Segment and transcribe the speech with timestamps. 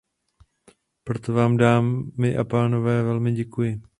[1.03, 3.81] Proto vám, dámy a pánové, velmi děkuji.